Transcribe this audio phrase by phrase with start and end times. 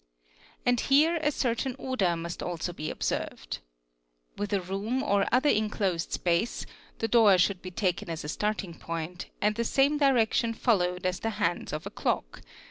[0.65, 3.59] And here | a certain order must also be observed.
[4.35, 6.65] With a room or other inclosed— space
[6.97, 11.19] the door should be taken as a starting point and the same direction— followed as
[11.19, 12.49] the hands of a clock, 7.